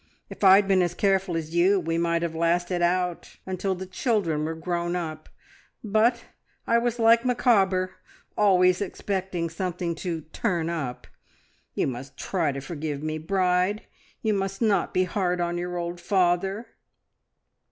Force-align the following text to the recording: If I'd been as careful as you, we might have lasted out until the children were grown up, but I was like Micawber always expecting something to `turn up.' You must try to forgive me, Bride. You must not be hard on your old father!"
If 0.31 0.43
I'd 0.43 0.67
been 0.67 0.81
as 0.81 0.95
careful 0.95 1.37
as 1.37 1.53
you, 1.53 1.79
we 1.79 1.95
might 1.99 2.23
have 2.23 2.33
lasted 2.33 2.81
out 2.81 3.37
until 3.45 3.75
the 3.75 3.85
children 3.85 4.45
were 4.45 4.55
grown 4.55 4.95
up, 4.95 5.29
but 5.83 6.25
I 6.65 6.79
was 6.79 6.97
like 6.97 7.23
Micawber 7.23 7.97
always 8.35 8.81
expecting 8.81 9.47
something 9.47 9.93
to 9.97 10.23
`turn 10.23 10.71
up.' 10.71 11.05
You 11.75 11.85
must 11.85 12.17
try 12.17 12.51
to 12.51 12.61
forgive 12.61 13.03
me, 13.03 13.19
Bride. 13.19 13.83
You 14.23 14.33
must 14.33 14.59
not 14.59 14.91
be 14.91 15.03
hard 15.03 15.39
on 15.39 15.59
your 15.59 15.77
old 15.77 16.01
father!" 16.01 16.65